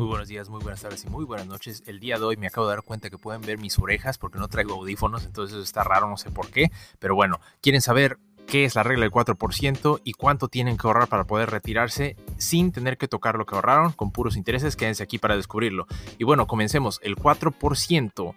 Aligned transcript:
Muy 0.00 0.08
buenos 0.08 0.28
días, 0.28 0.48
muy 0.48 0.62
buenas 0.62 0.80
tardes 0.80 1.04
y 1.04 1.10
muy 1.10 1.26
buenas 1.26 1.46
noches. 1.46 1.82
El 1.84 2.00
día 2.00 2.16
de 2.16 2.24
hoy 2.24 2.38
me 2.38 2.46
acabo 2.46 2.66
de 2.66 2.74
dar 2.74 2.82
cuenta 2.82 3.10
que 3.10 3.18
pueden 3.18 3.42
ver 3.42 3.58
mis 3.58 3.78
orejas 3.78 4.16
porque 4.16 4.38
no 4.38 4.48
traigo 4.48 4.72
audífonos, 4.72 5.26
entonces 5.26 5.52
eso 5.52 5.62
está 5.62 5.84
raro, 5.84 6.08
no 6.08 6.16
sé 6.16 6.30
por 6.30 6.48
qué. 6.48 6.70
Pero 6.98 7.14
bueno, 7.14 7.38
quieren 7.60 7.82
saber 7.82 8.18
qué 8.46 8.64
es 8.64 8.76
la 8.76 8.82
regla 8.82 9.02
del 9.02 9.12
4% 9.12 10.00
y 10.02 10.14
cuánto 10.14 10.48
tienen 10.48 10.78
que 10.78 10.86
ahorrar 10.86 11.08
para 11.08 11.24
poder 11.24 11.50
retirarse 11.50 12.16
sin 12.38 12.72
tener 12.72 12.96
que 12.96 13.08
tocar 13.08 13.36
lo 13.36 13.44
que 13.44 13.54
ahorraron 13.56 13.92
con 13.92 14.10
puros 14.10 14.38
intereses. 14.38 14.74
Quédense 14.74 15.02
aquí 15.02 15.18
para 15.18 15.36
descubrirlo. 15.36 15.86
Y 16.16 16.24
bueno, 16.24 16.46
comencemos. 16.46 16.98
El 17.02 17.16
4% 17.16 18.34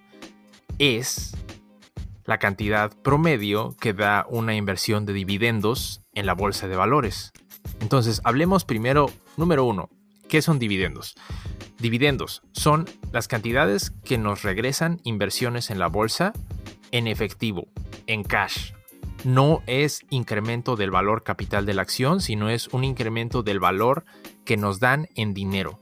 es 0.79 1.33
la 2.25 2.39
cantidad 2.39 2.91
promedio 3.03 3.73
que 3.79 3.93
da 3.93 4.25
una 4.27 4.53
inversión 4.53 5.05
de 5.05 5.13
dividendos 5.13 6.01
en 6.13 6.25
la 6.25 6.33
bolsa 6.33 6.67
de 6.67 6.75
valores. 6.75 7.31
Entonces, 7.79 8.19
hablemos 8.25 8.65
primero, 8.65 9.09
número 9.37 9.63
uno, 9.63 9.89
¿qué 10.27 10.41
son 10.41 10.59
dividendos? 10.59 11.15
Dividendos 11.83 12.43
son 12.53 12.85
las 13.11 13.27
cantidades 13.27 13.91
que 14.05 14.17
nos 14.17 14.43
regresan 14.43 15.01
inversiones 15.03 15.69
en 15.69 15.79
la 15.79 15.87
bolsa 15.87 16.31
en 16.91 17.07
efectivo, 17.07 17.67
en 18.07 18.23
cash. 18.23 18.71
No 19.25 19.61
es 19.67 19.99
incremento 20.09 20.77
del 20.77 20.91
valor 20.91 21.23
capital 21.23 21.65
de 21.65 21.73
la 21.73 21.81
acción, 21.81 22.21
sino 22.21 22.47
es 22.47 22.69
un 22.69 22.85
incremento 22.85 23.43
del 23.43 23.59
valor 23.59 24.05
que 24.45 24.55
nos 24.55 24.79
dan 24.79 25.09
en 25.15 25.33
dinero. 25.33 25.81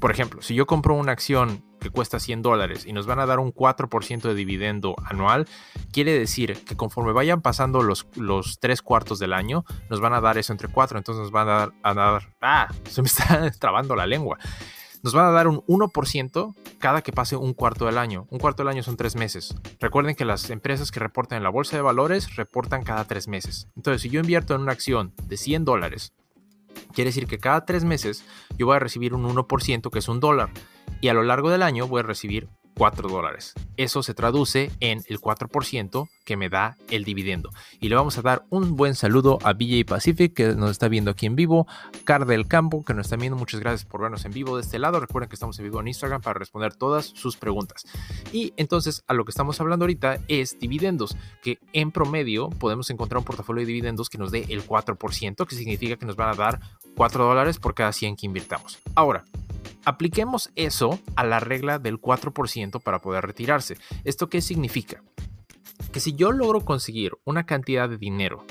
Por 0.00 0.10
ejemplo, 0.10 0.40
si 0.40 0.54
yo 0.54 0.64
compro 0.64 0.94
una 0.94 1.12
acción 1.12 1.62
que 1.78 1.90
cuesta 1.90 2.20
100 2.20 2.40
dólares 2.40 2.86
y 2.86 2.94
nos 2.94 3.04
van 3.04 3.20
a 3.20 3.26
dar 3.26 3.38
un 3.38 3.52
4% 3.52 4.22
de 4.22 4.34
dividendo 4.34 4.96
anual, 5.04 5.46
quiere 5.92 6.18
decir 6.18 6.64
que 6.64 6.74
conforme 6.74 7.12
vayan 7.12 7.42
pasando 7.42 7.82
los, 7.82 8.06
los 8.16 8.60
3 8.60 8.80
cuartos 8.80 9.18
del 9.18 9.34
año, 9.34 9.66
nos 9.90 10.00
van 10.00 10.14
a 10.14 10.22
dar 10.22 10.38
eso 10.38 10.54
entre 10.54 10.68
4, 10.68 10.96
entonces 10.96 11.20
nos 11.24 11.32
van 11.32 11.48
a 11.48 11.52
dar, 11.52 11.72
a 11.82 11.92
dar, 11.92 12.34
ah, 12.40 12.68
se 12.88 13.02
me 13.02 13.08
está 13.08 13.50
trabando 13.58 13.94
la 13.94 14.06
lengua 14.06 14.38
nos 15.02 15.14
van 15.14 15.26
a 15.26 15.30
dar 15.30 15.48
un 15.48 15.60
1% 15.66 16.54
cada 16.78 17.02
que 17.02 17.12
pase 17.12 17.36
un 17.36 17.54
cuarto 17.54 17.86
del 17.86 17.98
año. 17.98 18.26
Un 18.30 18.38
cuarto 18.38 18.62
del 18.62 18.72
año 18.72 18.82
son 18.82 18.96
tres 18.96 19.16
meses. 19.16 19.54
Recuerden 19.80 20.14
que 20.14 20.24
las 20.24 20.48
empresas 20.50 20.90
que 20.90 21.00
reportan 21.00 21.38
en 21.38 21.42
la 21.42 21.50
bolsa 21.50 21.76
de 21.76 21.82
valores 21.82 22.36
reportan 22.36 22.82
cada 22.82 23.04
tres 23.04 23.28
meses. 23.28 23.68
Entonces, 23.76 24.02
si 24.02 24.10
yo 24.10 24.20
invierto 24.20 24.54
en 24.54 24.62
una 24.62 24.72
acción 24.72 25.14
de 25.24 25.36
100 25.36 25.64
dólares, 25.64 26.12
quiere 26.92 27.08
decir 27.10 27.26
que 27.26 27.38
cada 27.38 27.64
tres 27.64 27.84
meses 27.84 28.24
yo 28.56 28.66
voy 28.66 28.76
a 28.76 28.80
recibir 28.80 29.14
un 29.14 29.24
1% 29.24 29.90
que 29.90 29.98
es 29.98 30.08
un 30.08 30.20
dólar. 30.20 30.50
Y 31.00 31.08
a 31.08 31.14
lo 31.14 31.22
largo 31.22 31.50
del 31.50 31.62
año 31.62 31.86
voy 31.86 32.00
a 32.00 32.04
recibir 32.04 32.48
4 32.78 33.08
dólares. 33.08 33.54
Eso 33.76 34.02
se 34.02 34.14
traduce 34.14 34.70
en 34.80 35.02
el 35.08 35.20
4% 35.20 36.08
que 36.24 36.36
me 36.36 36.48
da 36.48 36.76
el 36.90 37.04
dividendo. 37.04 37.50
Y 37.80 37.88
le 37.88 37.96
vamos 37.96 38.16
a 38.18 38.22
dar 38.22 38.44
un 38.50 38.76
buen 38.76 38.94
saludo 38.94 39.38
a 39.42 39.52
BJ 39.52 39.84
Pacific 39.84 40.32
que 40.32 40.54
nos 40.54 40.70
está 40.70 40.88
viendo 40.88 41.10
aquí 41.10 41.26
en 41.26 41.34
vivo, 41.34 41.66
Car 42.04 42.24
del 42.24 42.46
Campo 42.46 42.84
que 42.84 42.94
nos 42.94 43.06
está 43.06 43.16
viendo. 43.16 43.36
Muchas 43.36 43.60
gracias 43.60 43.84
por 43.84 44.02
vernos 44.02 44.24
en 44.24 44.32
vivo 44.32 44.56
de 44.56 44.62
este 44.62 44.78
lado. 44.78 45.00
Recuerden 45.00 45.28
que 45.28 45.34
estamos 45.34 45.58
en 45.58 45.64
vivo 45.64 45.80
en 45.80 45.88
Instagram 45.88 46.22
para 46.22 46.38
responder 46.38 46.74
todas 46.74 47.06
sus 47.06 47.36
preguntas. 47.36 47.84
Y 48.32 48.52
entonces 48.56 49.02
a 49.08 49.14
lo 49.14 49.24
que 49.24 49.30
estamos 49.30 49.60
hablando 49.60 49.84
ahorita 49.84 50.20
es 50.28 50.58
dividendos, 50.60 51.16
que 51.42 51.58
en 51.72 51.90
promedio 51.90 52.48
podemos 52.50 52.88
encontrar 52.90 53.18
un 53.18 53.24
portafolio 53.24 53.62
de 53.62 53.66
dividendos 53.66 54.08
que 54.08 54.18
nos 54.18 54.30
dé 54.30 54.46
el 54.50 54.64
4%, 54.64 55.46
que 55.46 55.56
significa 55.56 55.96
que 55.96 56.06
nos 56.06 56.14
van 56.14 56.28
a 56.28 56.34
dar 56.34 56.60
4 56.96 57.24
dólares 57.24 57.58
por 57.58 57.74
cada 57.74 57.92
100 57.92 58.16
que 58.16 58.26
invirtamos. 58.26 58.78
Ahora, 58.94 59.24
Apliquemos 59.84 60.50
eso 60.54 60.98
a 61.16 61.24
la 61.24 61.40
regla 61.40 61.78
del 61.78 62.00
4% 62.00 62.82
para 62.82 63.00
poder 63.00 63.24
retirarse. 63.24 63.76
¿Esto 64.04 64.28
qué 64.28 64.40
significa? 64.40 65.02
Que 65.92 66.00
si 66.00 66.14
yo 66.14 66.32
logro 66.32 66.64
conseguir 66.64 67.12
una 67.24 67.46
cantidad 67.46 67.88
de 67.88 67.98
dinero 67.98 68.44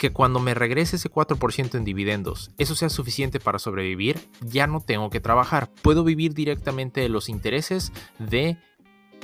que 0.00 0.12
cuando 0.12 0.40
me 0.40 0.54
regrese 0.54 0.96
ese 0.96 1.10
4% 1.10 1.74
en 1.74 1.84
dividendos, 1.84 2.52
eso 2.56 2.74
sea 2.74 2.88
suficiente 2.88 3.38
para 3.38 3.58
sobrevivir, 3.58 4.18
ya 4.40 4.66
no 4.66 4.80
tengo 4.80 5.10
que 5.10 5.20
trabajar. 5.20 5.68
Puedo 5.82 6.04
vivir 6.04 6.32
directamente 6.32 7.02
de 7.02 7.10
los 7.10 7.28
intereses 7.28 7.92
de 8.18 8.56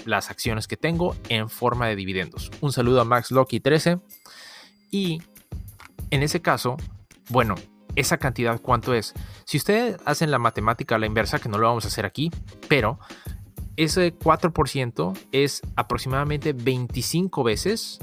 las 0.04 0.30
acciones 0.30 0.68
que 0.68 0.76
tengo 0.76 1.16
en 1.30 1.48
forma 1.48 1.88
de 1.88 1.96
dividendos. 1.96 2.50
Un 2.60 2.72
saludo 2.72 3.00
a 3.00 3.06
Max 3.06 3.30
Loki 3.30 3.58
13. 3.58 4.00
Y 4.90 5.22
en 6.10 6.22
ese 6.22 6.42
caso, 6.42 6.76
bueno, 7.30 7.54
esa 7.96 8.18
cantidad 8.18 8.60
cuánto 8.60 8.94
es. 8.94 9.14
Si 9.44 9.56
ustedes 9.56 9.96
hacen 10.04 10.30
la 10.30 10.38
matemática 10.38 10.94
a 10.94 10.98
la 10.98 11.06
inversa, 11.06 11.38
que 11.38 11.48
no 11.48 11.58
lo 11.58 11.66
vamos 11.66 11.84
a 11.84 11.88
hacer 11.88 12.06
aquí, 12.06 12.30
pero 12.68 12.98
ese 13.76 14.16
4% 14.16 15.18
es 15.32 15.62
aproximadamente 15.74 16.52
25 16.52 17.42
veces 17.42 17.98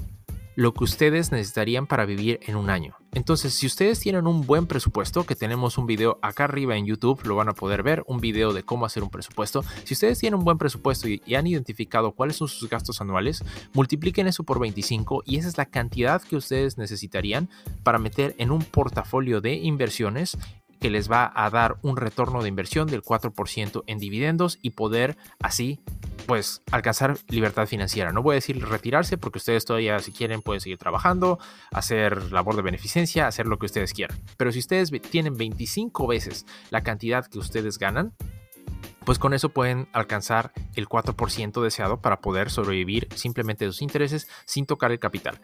lo 0.56 0.74
que 0.74 0.84
ustedes 0.84 1.32
necesitarían 1.32 1.88
para 1.88 2.06
vivir 2.06 2.40
en 2.44 2.56
un 2.56 2.70
año. 2.70 2.96
Entonces, 3.14 3.54
si 3.54 3.68
ustedes 3.68 4.00
tienen 4.00 4.26
un 4.26 4.46
buen 4.46 4.66
presupuesto, 4.66 5.26
que 5.26 5.36
tenemos 5.36 5.78
un 5.78 5.86
video 5.86 6.18
acá 6.22 6.46
arriba 6.46 6.76
en 6.76 6.86
YouTube, 6.86 7.24
lo 7.26 7.36
van 7.36 7.50
a 7.50 7.54
poder 7.54 7.84
ver, 7.84 8.04
un 8.08 8.20
video 8.20 8.54
de 8.54 8.64
cómo 8.64 8.86
hacer 8.86 9.04
un 9.04 9.10
presupuesto. 9.10 9.64
Si 9.84 9.94
ustedes 9.94 10.20
tienen 10.20 10.40
un 10.40 10.46
buen 10.46 10.58
presupuesto 10.58 11.08
y, 11.08 11.22
han 11.34 11.48
identificado 11.48 12.12
cuáles 12.12 12.38
son 12.38 12.48
sus 12.48 12.70
gastos 12.70 13.02
anuales, 13.02 13.44
multipliquen 13.74 14.28
eso 14.28 14.44
por 14.44 14.60
25 14.60 15.24
y 15.26 15.38
esa 15.38 15.48
es 15.48 15.58
la 15.58 15.66
cantidad 15.66 16.22
que 16.22 16.36
ustedes 16.36 16.78
necesitarían 16.78 17.50
para 17.84 17.98
meter 17.98 18.36
en 18.38 18.52
un 18.52 18.64
portafolio 18.64 19.42
de 19.42 19.56
inversiones 19.56 20.38
que 20.80 20.90
les 20.90 21.10
va 21.10 21.32
a 21.34 21.50
dar 21.50 21.78
un 21.82 21.98
retorno 21.98 22.44
de 22.44 22.50
inversión 22.50 22.88
del 22.88 23.02
4% 23.02 23.84
en 23.88 23.98
dividendos 24.00 24.60
y 24.62 24.72
poder 24.72 25.18
así 25.40 25.80
pues 26.26 26.62
alcanzar 26.72 27.18
libertad 27.28 27.68
financiera. 27.68 28.12
No 28.12 28.22
voy 28.22 28.34
a 28.34 28.36
decir 28.36 28.64
retirarse 28.64 29.18
porque 29.18 29.38
ustedes 29.38 29.66
todavía 29.66 30.00
si 30.00 30.12
quieren 30.12 30.42
pueden 30.42 30.62
seguir 30.62 30.78
trabajando, 30.78 31.40
hacer 31.72 32.32
labor 32.32 32.56
de 32.56 32.62
beneficencia, 32.62 33.28
hacer 33.28 33.48
lo 33.48 33.60
que 33.60 33.66
ustedes 33.66 33.94
quieran. 33.94 34.18
Pero 34.38 34.52
si 34.52 34.60
ustedes 34.60 34.92
tienen 35.10 35.38
25 35.38 36.08
veces 36.08 36.46
la 36.70 36.84
cantidad 36.84 37.26
que 37.26 37.40
ustedes 37.40 37.78
ganan, 37.78 38.14
pues 39.04 39.20
con 39.20 39.34
eso 39.34 39.50
pueden 39.50 39.88
alcanzar 39.92 40.54
el 40.76 40.88
4% 40.88 41.62
deseado 41.62 42.02
para 42.02 42.22
poder 42.22 42.50
sobrevivir 42.50 43.08
simplemente 43.16 43.66
de 43.66 43.72
sus 43.72 43.82
intereses 43.82 44.28
sin 44.46 44.66
tocar 44.66 44.92
el 44.92 45.00
capital. 45.00 45.42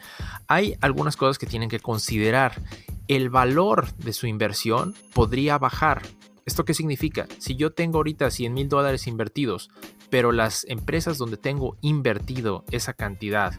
Hay 0.48 0.76
algunas 0.82 1.18
cosas 1.18 1.38
que 1.38 1.46
tienen 1.46 1.70
que 1.70 1.80
considerar. 1.80 2.62
El 3.08 3.30
valor 3.30 3.94
de 3.96 4.14
su 4.14 4.28
inversión 4.28 4.96
podría 5.14 5.58
bajar 5.58 6.04
¿Esto 6.50 6.66
qué 6.66 6.74
significa? 6.74 7.28
Si 7.38 7.56
yo 7.56 7.74
tengo 7.74 8.00
ahorita 8.00 8.32
100 8.32 8.52
mil 8.56 8.70
dólares 8.70 9.06
invertidos, 9.06 9.70
pero 10.10 10.32
las 10.32 10.66
empresas 10.68 11.20
donde 11.20 11.38
tengo 11.38 11.78
invertido 11.82 12.66
esa 12.72 12.94
cantidad 12.94 13.54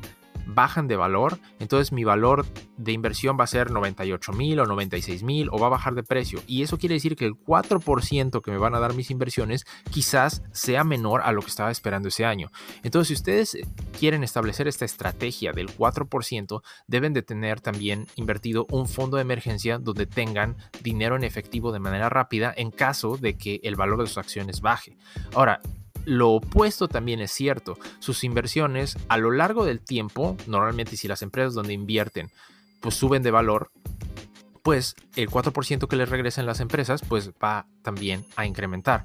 bajan 0.60 0.88
de 0.88 0.97
valor, 0.97 1.38
entonces 1.59 1.91
mi 1.91 2.04
valor 2.04 2.44
de 2.76 2.93
inversión 2.93 3.38
va 3.41 3.44
a 3.44 3.47
ser 3.47 3.71
98 3.71 4.32
mil 4.34 4.60
o 4.60 4.66
96 4.66 5.22
mil 5.22 5.48
o 5.50 5.59
va 5.59 5.69
a 5.69 5.71
bajar 5.71 5.94
de 5.94 6.03
precio. 6.03 6.43
Y 6.47 6.60
eso 6.62 6.76
quiere 6.76 6.97
decir 6.97 7.16
que 7.16 7.25
el 7.25 7.32
4% 7.32 8.43
que 8.43 8.50
me 8.50 8.59
van 8.59 8.75
a 8.75 8.78
dar 8.78 8.93
mis 8.93 9.10
inversiones 9.10 9.65
quizás 9.91 10.43
sea 10.53 10.84
menor 10.84 11.22
a 11.22 11.32
lo 11.32 11.41
que 11.41 11.48
estaba 11.48 11.71
esperando 11.71 12.09
ese 12.09 12.26
año. 12.26 12.50
Entonces, 12.82 13.09
si 13.09 13.15
ustedes 13.15 13.59
quieren 13.98 14.22
establecer 14.22 14.69
esta 14.69 14.84
estrategia 14.84 15.53
del 15.53 15.75
4%, 15.75 16.62
deben 16.87 17.15
de 17.15 17.22
tener 17.22 17.62
también 17.62 18.06
invertido 18.16 18.66
un 18.71 18.87
fondo 18.87 19.16
de 19.16 19.22
emergencia 19.22 19.78
donde 19.78 20.04
tengan 20.04 20.56
dinero 20.82 21.16
en 21.16 21.25
efectivo 21.25 21.72
de 21.72 21.81
manera 21.81 22.10
rápida 22.10 22.53
en 22.54 22.71
caso 22.71 23.16
de 23.16 23.38
que 23.38 23.60
el 23.62 23.77
valor 23.77 24.00
de 24.00 24.09
sus 24.09 24.19
acciones 24.19 24.60
baje. 24.60 24.98
Ahora, 25.34 25.62
lo 26.05 26.31
opuesto 26.31 26.88
también 26.88 27.21
es 27.21 27.31
cierto. 27.31 27.78
Sus 27.99 28.25
inversiones 28.25 28.97
a 29.09 29.16
lo 29.16 29.31
largo 29.31 29.65
del 29.65 29.81
tiempo, 29.81 30.37
normalmente 30.47 30.97
si 30.97 31.09
las 31.09 31.22
empresas 31.22 31.55
donde 31.55 31.72
invierten 31.72 32.31
pues 32.81 32.94
suben 32.94 33.22
de 33.22 33.31
valor, 33.31 33.71
pues 34.62 34.94
el 35.16 35.28
4% 35.28 35.87
que 35.87 35.97
les 35.97 36.09
regresen 36.09 36.47
las 36.47 36.60
empresas 36.60 37.03
pues 37.06 37.31
va 37.43 37.66
también 37.83 38.25
a 38.37 38.47
incrementar. 38.47 39.05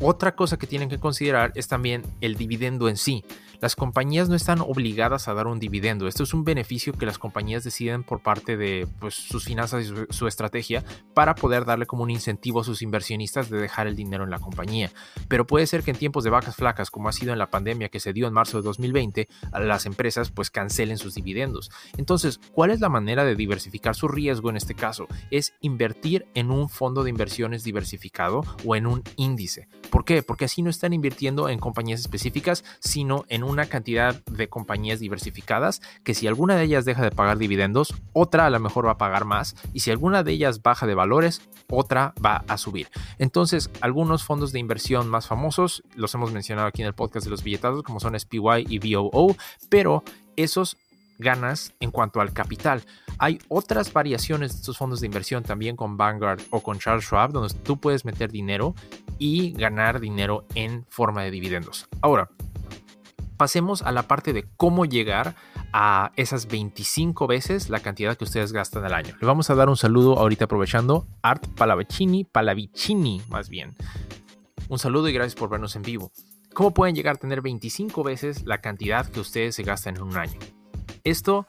Otra 0.00 0.36
cosa 0.36 0.58
que 0.58 0.66
tienen 0.66 0.88
que 0.88 1.00
considerar 1.00 1.52
es 1.54 1.68
también 1.68 2.02
el 2.20 2.36
dividendo 2.36 2.88
en 2.88 2.96
sí. 2.96 3.24
Las 3.60 3.74
compañías 3.74 4.28
no 4.28 4.36
están 4.36 4.60
obligadas 4.60 5.26
a 5.26 5.34
dar 5.34 5.48
un 5.48 5.58
dividendo. 5.58 6.06
Esto 6.06 6.22
es 6.22 6.32
un 6.32 6.44
beneficio 6.44 6.92
que 6.92 7.06
las 7.06 7.18
compañías 7.18 7.64
deciden 7.64 8.04
por 8.04 8.22
parte 8.22 8.56
de 8.56 8.86
pues, 9.00 9.14
sus 9.14 9.44
finanzas 9.44 9.84
y 9.84 10.14
su, 10.14 10.28
estrategia 10.28 10.84
para 11.12 11.34
poder 11.34 11.64
darle 11.64 11.86
como 11.86 12.04
un 12.04 12.10
incentivo 12.10 12.60
a 12.60 12.64
sus 12.64 12.82
inversionistas 12.82 13.50
de 13.50 13.58
dejar 13.58 13.88
el 13.88 13.96
dinero 13.96 14.22
en 14.22 14.30
la 14.30 14.38
compañía. 14.38 14.92
Pero 15.26 15.46
puede 15.46 15.66
ser 15.66 15.82
que 15.82 15.90
en 15.90 15.96
tiempos 15.96 16.22
de 16.22 16.30
vacas 16.30 16.54
flacas, 16.54 16.90
como 16.90 17.08
ha 17.08 17.12
sido 17.12 17.32
en 17.32 17.38
la 17.38 17.50
pandemia 17.50 17.88
que 17.88 17.98
se 17.98 18.12
dio 18.12 18.28
en 18.28 18.32
marzo 18.32 18.58
de 18.58 18.62
2020, 18.62 19.28
las 19.60 19.86
empresas 19.86 20.30
pues 20.30 20.50
cancelen 20.50 20.98
sus 20.98 21.14
dividendos. 21.14 21.70
Entonces, 21.96 22.38
¿cuál 22.52 22.70
es 22.70 22.78
la 22.80 22.88
manera 22.88 23.24
de 23.24 23.34
diversificar 23.34 23.96
su 23.96 24.06
riesgo 24.06 24.50
en 24.50 24.56
este 24.56 24.74
caso? 24.74 25.08
Es 25.32 25.54
invertir 25.60 26.26
en 26.34 26.52
un 26.52 26.68
fondo 26.68 27.02
de 27.02 27.10
inversiones 27.10 27.64
diversificado 27.64 28.42
o 28.64 28.76
en 28.76 28.86
un 28.86 29.02
índice. 29.16 29.66
¿Por 29.90 30.04
qué? 30.04 30.22
Porque 30.22 30.44
así 30.44 30.62
no 30.62 30.70
están 30.70 30.92
invirtiendo 30.92 31.48
en 31.48 31.58
compañías 31.58 32.00
específicas, 32.00 32.64
sino 32.78 33.24
en 33.28 33.47
una 33.48 33.66
cantidad 33.66 34.22
de 34.26 34.48
compañías 34.48 35.00
diversificadas 35.00 35.80
que 36.04 36.14
si 36.14 36.26
alguna 36.26 36.56
de 36.56 36.64
ellas 36.64 36.84
deja 36.84 37.02
de 37.02 37.10
pagar 37.10 37.38
dividendos, 37.38 37.94
otra 38.12 38.46
a 38.46 38.50
lo 38.50 38.60
mejor 38.60 38.86
va 38.86 38.92
a 38.92 38.98
pagar 38.98 39.24
más 39.24 39.56
y 39.72 39.80
si 39.80 39.90
alguna 39.90 40.22
de 40.22 40.32
ellas 40.32 40.62
baja 40.62 40.86
de 40.86 40.94
valores, 40.94 41.42
otra 41.68 42.14
va 42.24 42.44
a 42.48 42.58
subir. 42.58 42.88
Entonces, 43.18 43.70
algunos 43.80 44.24
fondos 44.24 44.52
de 44.52 44.58
inversión 44.58 45.08
más 45.08 45.26
famosos, 45.26 45.82
los 45.94 46.14
hemos 46.14 46.32
mencionado 46.32 46.68
aquí 46.68 46.82
en 46.82 46.88
el 46.88 46.94
podcast 46.94 47.24
de 47.24 47.30
los 47.30 47.42
billetados, 47.42 47.82
como 47.82 48.00
son 48.00 48.18
SPY 48.18 48.66
y 48.68 48.78
VOO, 48.78 49.36
pero 49.68 50.02
esos 50.36 50.76
ganas 51.18 51.72
en 51.80 51.90
cuanto 51.90 52.20
al 52.20 52.32
capital. 52.32 52.82
Hay 53.18 53.40
otras 53.48 53.92
variaciones 53.92 54.52
de 54.52 54.58
estos 54.58 54.78
fondos 54.78 55.00
de 55.00 55.06
inversión 55.06 55.42
también 55.42 55.76
con 55.76 55.96
Vanguard 55.96 56.40
o 56.50 56.62
con 56.62 56.78
Charles 56.78 57.04
Schwab, 57.04 57.32
donde 57.32 57.52
tú 57.54 57.78
puedes 57.78 58.04
meter 58.04 58.30
dinero 58.30 58.74
y 59.18 59.52
ganar 59.52 60.00
dinero 60.00 60.44
en 60.54 60.86
forma 60.88 61.22
de 61.24 61.32
dividendos. 61.32 61.88
Ahora, 62.00 62.30
pasemos 63.38 63.80
a 63.80 63.92
la 63.92 64.02
parte 64.02 64.34
de 64.34 64.44
cómo 64.58 64.84
llegar 64.84 65.34
a 65.72 66.12
esas 66.16 66.48
25 66.48 67.26
veces 67.26 67.70
la 67.70 67.80
cantidad 67.80 68.16
que 68.16 68.24
ustedes 68.24 68.52
gastan 68.52 68.84
al 68.84 68.92
año. 68.92 69.14
Le 69.18 69.26
vamos 69.26 69.48
a 69.48 69.54
dar 69.54 69.70
un 69.70 69.76
saludo 69.76 70.18
ahorita 70.18 70.44
aprovechando 70.44 71.06
Art 71.22 71.46
Palavicini, 71.56 72.24
Palavicini 72.24 73.22
más 73.30 73.48
bien. 73.48 73.74
Un 74.68 74.78
saludo 74.78 75.08
y 75.08 75.14
gracias 75.14 75.34
por 75.34 75.48
vernos 75.48 75.76
en 75.76 75.82
vivo. 75.82 76.12
¿Cómo 76.52 76.74
pueden 76.74 76.94
llegar 76.94 77.14
a 77.16 77.18
tener 77.18 77.40
25 77.40 78.02
veces 78.02 78.44
la 78.44 78.58
cantidad 78.58 79.06
que 79.06 79.20
ustedes 79.20 79.54
se 79.54 79.62
gastan 79.62 79.96
en 79.96 80.02
un 80.02 80.16
año? 80.16 80.38
Esto 81.04 81.46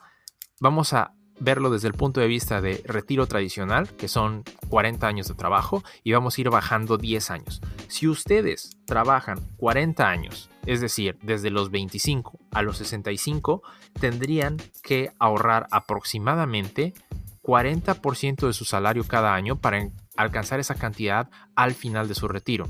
vamos 0.60 0.92
a 0.92 1.12
verlo 1.40 1.70
desde 1.70 1.88
el 1.88 1.94
punto 1.94 2.20
de 2.20 2.28
vista 2.28 2.60
de 2.60 2.82
retiro 2.86 3.26
tradicional, 3.26 3.88
que 3.96 4.08
son 4.08 4.44
40 4.68 5.06
años 5.06 5.28
de 5.28 5.34
trabajo, 5.34 5.82
y 6.04 6.12
vamos 6.12 6.36
a 6.36 6.40
ir 6.40 6.50
bajando 6.50 6.98
10 6.98 7.30
años. 7.30 7.60
Si 7.88 8.06
ustedes 8.06 8.76
trabajan 8.84 9.40
40 9.56 10.08
años, 10.08 10.50
es 10.66 10.80
decir, 10.80 11.18
desde 11.22 11.50
los 11.50 11.70
25 11.70 12.38
a 12.52 12.62
los 12.62 12.76
65, 12.76 13.62
tendrían 13.98 14.58
que 14.82 15.10
ahorrar 15.18 15.66
aproximadamente 15.70 16.94
40% 17.42 18.46
de 18.46 18.52
su 18.52 18.64
salario 18.64 19.04
cada 19.04 19.34
año 19.34 19.56
para 19.56 19.88
alcanzar 20.16 20.60
esa 20.60 20.74
cantidad 20.74 21.30
al 21.56 21.72
final 21.72 22.06
de 22.06 22.14
su 22.14 22.28
retiro. 22.28 22.68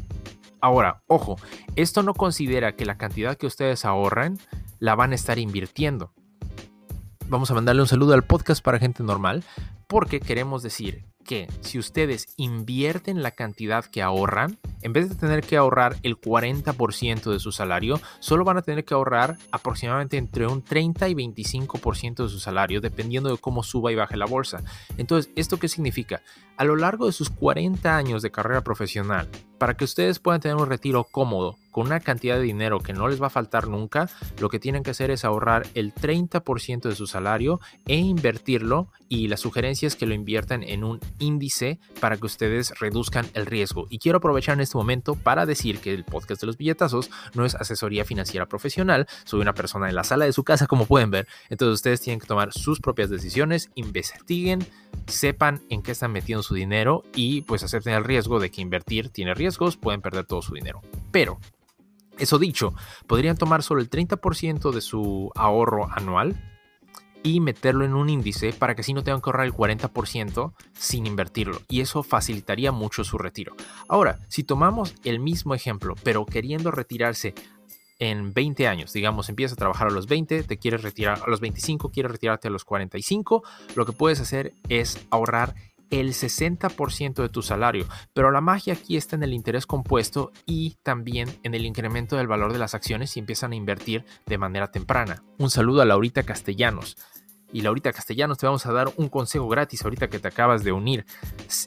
Ahora, 0.60 1.02
ojo, 1.06 1.36
esto 1.74 2.02
no 2.02 2.14
considera 2.14 2.76
que 2.76 2.86
la 2.86 2.98
cantidad 2.98 3.36
que 3.36 3.46
ustedes 3.46 3.84
ahorran 3.84 4.38
la 4.78 4.94
van 4.94 5.12
a 5.12 5.14
estar 5.14 5.38
invirtiendo 5.38 6.12
vamos 7.30 7.50
a 7.50 7.54
mandarle 7.54 7.80
un 7.80 7.88
saludo 7.88 8.12
al 8.12 8.24
podcast 8.24 8.62
para 8.62 8.80
gente 8.80 9.02
normal, 9.04 9.44
porque 9.86 10.20
queremos 10.20 10.62
decir 10.62 11.04
que 11.24 11.48
si 11.60 11.78
ustedes 11.78 12.26
invierten 12.36 13.22
la 13.22 13.30
cantidad 13.30 13.84
que 13.84 14.02
ahorran, 14.02 14.58
en 14.82 14.92
vez 14.92 15.08
de 15.08 15.14
tener 15.14 15.42
que 15.42 15.56
ahorrar 15.56 15.96
el 16.02 16.20
40% 16.20 17.30
de 17.30 17.38
su 17.38 17.52
salario, 17.52 18.00
solo 18.18 18.44
van 18.44 18.56
a 18.56 18.62
tener 18.62 18.84
que 18.84 18.94
ahorrar 18.94 19.36
aproximadamente 19.52 20.16
entre 20.16 20.46
un 20.46 20.62
30 20.62 21.08
y 21.08 21.14
25% 21.14 22.22
de 22.22 22.28
su 22.28 22.40
salario, 22.40 22.80
dependiendo 22.80 23.30
de 23.30 23.38
cómo 23.38 23.62
suba 23.62 23.92
y 23.92 23.96
baje 23.96 24.16
la 24.16 24.26
bolsa. 24.26 24.62
Entonces, 24.96 25.32
¿esto 25.36 25.58
qué 25.58 25.68
significa? 25.68 26.22
A 26.56 26.64
lo 26.64 26.76
largo 26.76 27.06
de 27.06 27.12
sus 27.12 27.30
40 27.30 27.96
años 27.96 28.22
de 28.22 28.30
carrera 28.30 28.62
profesional, 28.62 29.28
para 29.58 29.74
que 29.74 29.84
ustedes 29.84 30.18
puedan 30.18 30.40
tener 30.40 30.56
un 30.56 30.68
retiro 30.68 31.04
cómodo, 31.04 31.56
con 31.70 31.86
una 31.86 32.00
cantidad 32.00 32.36
de 32.36 32.42
dinero 32.42 32.80
que 32.80 32.92
no 32.92 33.08
les 33.08 33.22
va 33.22 33.28
a 33.28 33.30
faltar 33.30 33.68
nunca, 33.68 34.08
lo 34.40 34.48
que 34.48 34.58
tienen 34.58 34.82
que 34.82 34.90
hacer 34.90 35.10
es 35.10 35.24
ahorrar 35.24 35.66
el 35.74 35.94
30% 35.94 36.88
de 36.88 36.94
su 36.94 37.06
salario 37.06 37.60
e 37.86 37.96
invertirlo 37.96 38.88
y 39.08 39.28
la 39.28 39.36
sugerencia 39.36 39.86
es 39.86 39.96
que 39.96 40.06
lo 40.06 40.14
inviertan 40.14 40.62
en 40.62 40.84
un 40.84 41.00
índice 41.18 41.78
para 42.00 42.16
que 42.16 42.26
ustedes 42.26 42.78
reduzcan 42.80 43.26
el 43.34 43.46
riesgo. 43.46 43.86
Y 43.90 43.98
quiero 43.98 44.18
aprovechar 44.18 44.54
en 44.54 44.62
este 44.70 44.78
momento 44.78 45.16
para 45.16 45.46
decir 45.46 45.80
que 45.80 45.92
el 45.92 46.04
podcast 46.04 46.40
de 46.40 46.46
los 46.46 46.56
billetazos 46.56 47.10
no 47.34 47.44
es 47.44 47.56
asesoría 47.56 48.04
financiera 48.04 48.46
profesional, 48.46 49.08
soy 49.24 49.40
una 49.40 49.52
persona 49.52 49.88
en 49.88 49.96
la 49.96 50.04
sala 50.04 50.26
de 50.26 50.32
su 50.32 50.44
casa 50.44 50.68
como 50.68 50.86
pueden 50.86 51.10
ver, 51.10 51.26
entonces 51.48 51.74
ustedes 51.74 52.00
tienen 52.00 52.20
que 52.20 52.28
tomar 52.28 52.52
sus 52.52 52.78
propias 52.78 53.10
decisiones, 53.10 53.70
investiguen, 53.74 54.64
sepan 55.08 55.60
en 55.70 55.82
qué 55.82 55.90
están 55.90 56.12
metiendo 56.12 56.44
su 56.44 56.54
dinero 56.54 57.02
y 57.16 57.40
pues 57.42 57.64
acepten 57.64 57.94
el 57.94 58.04
riesgo 58.04 58.38
de 58.38 58.52
que 58.52 58.60
invertir 58.60 59.08
tiene 59.08 59.34
riesgos, 59.34 59.76
pueden 59.76 60.02
perder 60.02 60.24
todo 60.24 60.40
su 60.40 60.54
dinero. 60.54 60.80
Pero 61.10 61.40
eso 62.16 62.38
dicho, 62.38 62.72
podrían 63.08 63.36
tomar 63.36 63.64
solo 63.64 63.80
el 63.80 63.90
30% 63.90 64.70
de 64.70 64.80
su 64.82 65.32
ahorro 65.34 65.90
anual 65.90 66.59
y 67.22 67.40
meterlo 67.40 67.84
en 67.84 67.94
un 67.94 68.08
índice 68.08 68.52
para 68.52 68.74
que 68.74 68.80
así 68.82 68.92
no 68.92 69.04
tengan 69.04 69.20
que 69.20 69.30
ahorrar 69.30 69.46
el 69.46 69.54
40% 69.54 70.52
sin 70.72 71.06
invertirlo 71.06 71.60
y 71.68 71.80
eso 71.80 72.02
facilitaría 72.02 72.72
mucho 72.72 73.04
su 73.04 73.18
retiro. 73.18 73.54
Ahora, 73.88 74.18
si 74.28 74.44
tomamos 74.44 74.94
el 75.04 75.20
mismo 75.20 75.54
ejemplo, 75.54 75.94
pero 76.02 76.24
queriendo 76.24 76.70
retirarse 76.70 77.34
en 77.98 78.32
20 78.32 78.66
años, 78.66 78.92
digamos, 78.94 79.28
empiezas 79.28 79.52
a 79.52 79.58
trabajar 79.58 79.88
a 79.88 79.90
los 79.90 80.06
20, 80.06 80.42
te 80.44 80.56
quieres 80.56 80.82
retirar 80.82 81.20
a 81.24 81.28
los 81.28 81.40
25, 81.40 81.90
quieres 81.90 82.12
retirarte 82.12 82.48
a 82.48 82.50
los 82.50 82.64
45, 82.64 83.42
lo 83.76 83.84
que 83.84 83.92
puedes 83.92 84.20
hacer 84.20 84.54
es 84.68 85.06
ahorrar 85.10 85.54
el 85.90 86.12
60% 86.12 87.14
de 87.14 87.28
tu 87.28 87.42
salario, 87.42 87.86
pero 88.12 88.30
la 88.30 88.40
magia 88.40 88.74
aquí 88.74 88.96
está 88.96 89.16
en 89.16 89.22
el 89.22 89.34
interés 89.34 89.66
compuesto 89.66 90.32
y 90.46 90.76
también 90.82 91.28
en 91.42 91.54
el 91.54 91.66
incremento 91.66 92.16
del 92.16 92.28
valor 92.28 92.52
de 92.52 92.58
las 92.58 92.74
acciones 92.74 93.10
si 93.10 93.20
empiezan 93.20 93.52
a 93.52 93.56
invertir 93.56 94.04
de 94.26 94.38
manera 94.38 94.70
temprana. 94.70 95.22
Un 95.38 95.50
saludo 95.50 95.82
a 95.82 95.84
Laurita 95.84 96.22
Castellanos. 96.22 96.96
Y 97.52 97.62
Laurita 97.62 97.92
Castellanos, 97.92 98.38
te 98.38 98.46
vamos 98.46 98.64
a 98.66 98.72
dar 98.72 98.92
un 98.96 99.08
consejo 99.08 99.48
gratis 99.48 99.82
ahorita 99.82 100.08
que 100.08 100.20
te 100.20 100.28
acabas 100.28 100.62
de 100.62 100.70
unir. 100.70 101.04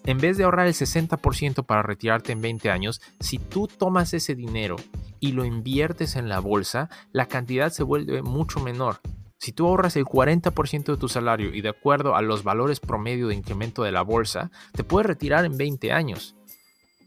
En 0.06 0.18
vez 0.18 0.38
de 0.38 0.46
ahorrar 0.46 0.68
el 0.68 0.74
60% 0.74 1.66
para 1.66 1.84
retirarte 1.84 2.32
en 2.32 2.42
20 2.42 2.70
años, 2.72 3.02
si 3.20 3.38
tú 3.38 3.68
tomas 3.68 4.14
ese 4.14 4.34
dinero 4.34 4.78
y 5.20 5.34
lo 5.34 5.44
inviertes 5.44 6.16
en 6.16 6.30
la 6.30 6.40
bolsa, 6.40 6.90
la 7.12 7.28
cantidad 7.28 7.70
se 7.70 7.84
vuelve 7.84 8.22
mucho 8.22 8.62
menor. 8.62 9.02
Si 9.44 9.52
tú 9.52 9.68
ahorras 9.68 9.98
el 9.98 10.06
40% 10.06 10.86
de 10.86 10.96
tu 10.96 11.10
salario 11.10 11.54
y 11.54 11.60
de 11.60 11.68
acuerdo 11.68 12.16
a 12.16 12.22
los 12.22 12.46
valores 12.46 12.80
promedio 12.80 13.28
de 13.28 13.36
incremento 13.36 13.84
de 13.84 13.92
la 13.92 14.02
bolsa, 14.02 14.52
te 14.72 14.86
puedes 14.86 15.06
retirar 15.06 15.44
en 15.44 15.58
20 15.58 15.92
años 15.92 16.38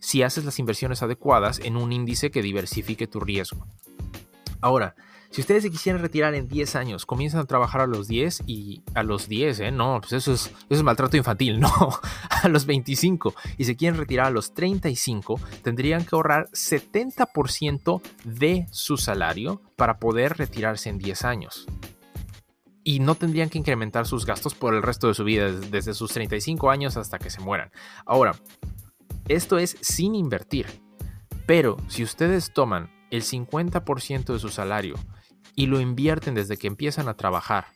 si 0.01 0.23
haces 0.23 0.45
las 0.45 0.59
inversiones 0.59 1.03
adecuadas 1.03 1.61
en 1.61 1.79
un 1.79 1.93
índice 1.93 2.31
que 2.31 2.43
diversifique 2.43 3.07
tu 3.07 3.21
riesgo. 3.21 3.67
Ahora, 4.61 4.97
si 5.31 5.41
ustedes 5.41 5.63
se 5.63 5.71
quisieran 5.71 6.03
retirar 6.03 6.35
en 6.35 6.47
10 6.47 6.77
años, 6.77 7.07
comienzan 7.07 7.41
a 7.41 7.47
trabajar 7.47 7.81
a 7.81 7.87
los 7.87 8.07
10 8.07 8.43
y 8.47 8.83
a 8.93 9.03
los 9.03 9.29
10, 9.29 9.61
¿eh? 9.61 9.71
No, 9.71 9.99
pues 10.03 10.13
eso 10.13 10.35
es, 10.35 10.49
eso 10.49 10.67
es 10.69 10.83
maltrato 10.83 11.17
infantil, 11.17 11.59
no, 11.61 11.71
a 12.29 12.49
los 12.49 12.67
25 12.67 13.35
y 13.57 13.65
se 13.65 13.77
quieren 13.77 13.99
retirar 13.99 14.27
a 14.27 14.31
los 14.31 14.53
35, 14.53 15.41
tendrían 15.63 16.05
que 16.05 16.15
ahorrar 16.15 16.51
70% 16.51 18.03
de 18.25 18.67
su 18.73 18.99
salario 18.99 19.63
para 19.75 19.99
poder 19.99 20.37
retirarse 20.37 20.91
en 20.91 20.99
10 20.99 21.25
años 21.25 21.67
y 22.87 23.01
no 23.01 23.17
tendrían 23.17 23.49
que 23.49 23.59
incrementar 23.59 24.07
sus 24.07 24.25
gastos 24.25 24.55
por 24.55 24.73
el 24.73 24.81
resto 24.81 25.09
de 25.09 25.15
su 25.15 25.25
vida, 25.25 25.51
desde 25.51 25.93
sus 25.93 26.13
35 26.13 26.71
años 26.71 26.97
hasta 26.97 27.19
que 27.19 27.31
se 27.31 27.41
mueran. 27.41 27.73
Ahora, 28.07 28.37
esto 29.27 29.59
es 29.59 29.77
sin 29.81 30.15
invertir, 30.15 30.67
pero 31.47 31.77
si 31.89 32.05
ustedes 32.05 32.53
toman 32.53 32.89
el 33.11 33.25
50% 33.25 34.33
de 34.33 34.39
su 34.39 34.51
salario 34.51 34.95
y 35.57 35.67
lo 35.67 35.81
invierten 35.81 36.35
desde 36.35 36.59
que 36.59 36.69
empiezan 36.69 37.09
a 37.09 37.17
trabajar 37.17 37.67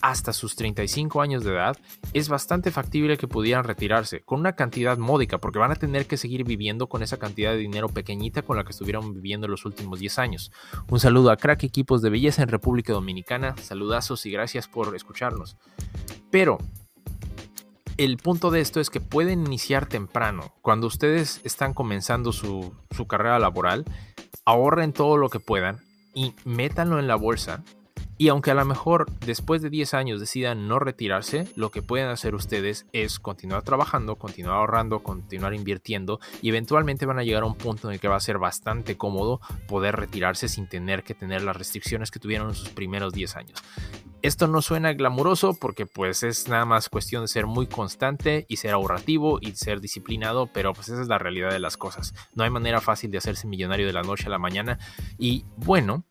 hasta 0.00 0.32
sus 0.32 0.56
35 0.56 1.20
años 1.20 1.44
de 1.44 1.52
edad, 1.52 1.76
es 2.12 2.28
bastante 2.28 2.70
factible 2.70 3.16
que 3.16 3.28
pudieran 3.28 3.64
retirarse 3.64 4.20
con 4.20 4.40
una 4.40 4.54
cantidad 4.54 4.98
módica, 4.98 5.38
porque 5.38 5.58
van 5.58 5.72
a 5.72 5.76
tener 5.76 6.06
que 6.06 6.16
seguir 6.16 6.44
viviendo 6.44 6.88
con 6.88 7.02
esa 7.02 7.16
cantidad 7.16 7.52
de 7.52 7.58
dinero 7.58 7.88
pequeñita 7.88 8.42
con 8.42 8.56
la 8.56 8.64
que 8.64 8.70
estuvieron 8.70 9.14
viviendo 9.14 9.48
los 9.48 9.64
últimos 9.64 9.98
10 9.98 10.18
años. 10.18 10.52
Un 10.88 11.00
saludo 11.00 11.30
a 11.30 11.36
Crack 11.36 11.64
Equipos 11.64 12.02
de 12.02 12.10
Belleza 12.10 12.42
en 12.42 12.48
República 12.48 12.92
Dominicana, 12.92 13.56
saludazos 13.56 14.26
y 14.26 14.30
gracias 14.30 14.68
por 14.68 14.94
escucharnos. 14.94 15.56
Pero 16.30 16.58
el 17.96 18.18
punto 18.18 18.50
de 18.50 18.60
esto 18.60 18.80
es 18.80 18.90
que 18.90 19.00
pueden 19.00 19.46
iniciar 19.46 19.86
temprano. 19.86 20.52
Cuando 20.60 20.86
ustedes 20.86 21.40
están 21.44 21.72
comenzando 21.72 22.32
su, 22.32 22.74
su 22.90 23.06
carrera 23.06 23.38
laboral, 23.38 23.84
ahorren 24.44 24.92
todo 24.92 25.16
lo 25.16 25.30
que 25.30 25.40
puedan 25.40 25.80
y 26.14 26.34
métanlo 26.44 26.98
en 26.98 27.06
la 27.06 27.16
bolsa 27.16 27.64
y 28.18 28.28
aunque 28.28 28.50
a 28.50 28.54
lo 28.54 28.64
mejor 28.64 29.10
después 29.20 29.62
de 29.62 29.70
10 29.70 29.94
años 29.94 30.20
decidan 30.20 30.68
no 30.68 30.78
retirarse, 30.78 31.48
lo 31.54 31.70
que 31.70 31.82
pueden 31.82 32.08
hacer 32.08 32.34
ustedes 32.34 32.86
es 32.92 33.18
continuar 33.18 33.62
trabajando, 33.62 34.16
continuar 34.16 34.56
ahorrando, 34.56 35.00
continuar 35.00 35.54
invirtiendo 35.54 36.20
y 36.40 36.48
eventualmente 36.48 37.06
van 37.06 37.18
a 37.18 37.24
llegar 37.24 37.42
a 37.42 37.46
un 37.46 37.56
punto 37.56 37.88
en 37.88 37.94
el 37.94 38.00
que 38.00 38.08
va 38.08 38.16
a 38.16 38.20
ser 38.20 38.38
bastante 38.38 38.96
cómodo 38.96 39.40
poder 39.68 39.96
retirarse 39.96 40.48
sin 40.48 40.68
tener 40.68 41.02
que 41.02 41.14
tener 41.14 41.42
las 41.42 41.56
restricciones 41.56 42.10
que 42.10 42.18
tuvieron 42.18 42.48
en 42.48 42.54
sus 42.54 42.70
primeros 42.70 43.12
10 43.12 43.36
años. 43.36 43.62
Esto 44.22 44.48
no 44.48 44.62
suena 44.62 44.92
glamuroso 44.94 45.54
porque 45.54 45.86
pues 45.86 46.22
es 46.22 46.48
nada 46.48 46.64
más 46.64 46.88
cuestión 46.88 47.22
de 47.22 47.28
ser 47.28 47.46
muy 47.46 47.66
constante 47.66 48.46
y 48.48 48.56
ser 48.56 48.72
ahorrativo 48.72 49.38
y 49.40 49.52
ser 49.52 49.80
disciplinado, 49.80 50.48
pero 50.52 50.72
pues 50.72 50.88
esa 50.88 51.02
es 51.02 51.08
la 51.08 51.18
realidad 51.18 51.50
de 51.50 51.60
las 51.60 51.76
cosas. 51.76 52.14
No 52.34 52.42
hay 52.42 52.50
manera 52.50 52.80
fácil 52.80 53.10
de 53.10 53.18
hacerse 53.18 53.46
millonario 53.46 53.86
de 53.86 53.92
la 53.92 54.02
noche 54.02 54.26
a 54.26 54.30
la 54.30 54.38
mañana 54.38 54.78
y 55.18 55.44
bueno, 55.56 56.04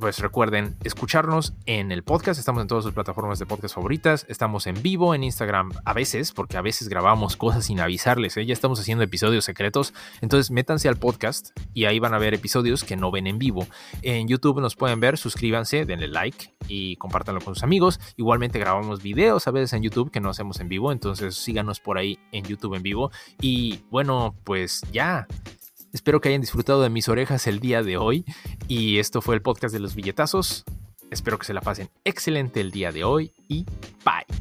pues 0.00 0.18
recuerden 0.18 0.76
escucharnos 0.82 1.52
en 1.66 1.92
el 1.92 2.02
podcast. 2.02 2.40
Estamos 2.40 2.62
en 2.62 2.68
todas 2.68 2.82
sus 2.84 2.94
plataformas 2.94 3.38
de 3.38 3.46
podcast 3.46 3.74
favoritas. 3.74 4.24
Estamos 4.28 4.66
en 4.66 4.82
vivo 4.82 5.14
en 5.14 5.22
Instagram 5.22 5.70
a 5.84 5.92
veces, 5.92 6.32
porque 6.32 6.56
a 6.56 6.62
veces 6.62 6.88
grabamos 6.88 7.36
cosas 7.36 7.66
sin 7.66 7.80
avisarles. 7.80 8.36
¿eh? 8.38 8.46
Ya 8.46 8.54
estamos 8.54 8.80
haciendo 8.80 9.04
episodios 9.04 9.44
secretos. 9.44 9.92
Entonces 10.22 10.50
métanse 10.50 10.88
al 10.88 10.96
podcast 10.96 11.50
y 11.74 11.84
ahí 11.84 11.98
van 11.98 12.14
a 12.14 12.18
ver 12.18 12.32
episodios 12.32 12.82
que 12.82 12.96
no 12.96 13.10
ven 13.10 13.26
en 13.26 13.38
vivo. 13.38 13.66
En 14.00 14.26
YouTube 14.26 14.60
nos 14.60 14.74
pueden 14.74 15.00
ver, 15.00 15.18
suscríbanse, 15.18 15.84
denle 15.84 16.08
like 16.08 16.54
y 16.66 16.96
compártanlo 16.96 17.42
con 17.42 17.54
sus 17.54 17.62
amigos. 17.62 18.00
Igualmente 18.16 18.58
grabamos 18.58 19.02
videos 19.02 19.46
a 19.46 19.50
veces 19.50 19.74
en 19.74 19.82
YouTube 19.82 20.10
que 20.10 20.20
no 20.20 20.30
hacemos 20.30 20.60
en 20.60 20.68
vivo. 20.68 20.92
Entonces 20.92 21.36
síganos 21.36 21.78
por 21.78 21.98
ahí 21.98 22.18
en 22.32 22.44
YouTube 22.44 22.74
en 22.74 22.82
vivo. 22.82 23.10
Y 23.40 23.80
bueno, 23.90 24.34
pues 24.44 24.82
ya. 24.92 25.26
Espero 25.92 26.20
que 26.20 26.28
hayan 26.28 26.40
disfrutado 26.40 26.82
de 26.82 26.90
mis 26.90 27.08
orejas 27.08 27.46
el 27.46 27.60
día 27.60 27.82
de 27.82 27.96
hoy 27.96 28.24
y 28.68 28.98
esto 28.98 29.20
fue 29.20 29.34
el 29.34 29.42
podcast 29.42 29.72
de 29.74 29.80
los 29.80 29.94
billetazos. 29.94 30.64
Espero 31.10 31.38
que 31.38 31.46
se 31.46 31.54
la 31.54 31.60
pasen 31.60 31.90
excelente 32.04 32.60
el 32.60 32.70
día 32.70 32.92
de 32.92 33.02
hoy 33.02 33.32
y 33.48 33.64
bye. 34.04 34.39